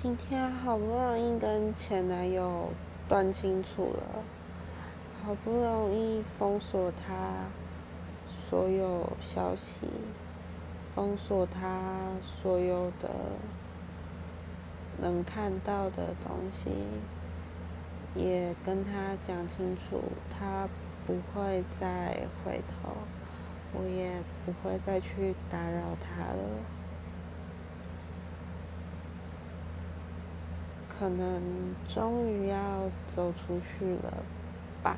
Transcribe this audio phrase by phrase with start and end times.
[0.00, 2.68] 今天好不容易跟前男友
[3.08, 4.22] 断清楚了，
[5.24, 7.46] 好不容易封锁他
[8.28, 9.88] 所有消息，
[10.94, 11.80] 封锁他
[12.22, 13.10] 所有的
[15.00, 16.70] 能看到的东西，
[18.14, 20.68] 也跟他讲清楚，他
[21.08, 22.92] 不会再回头，
[23.74, 24.12] 我也
[24.46, 26.87] 不会再去打扰他了。
[30.98, 34.12] 可能终于要走出去了
[34.82, 34.96] 吧。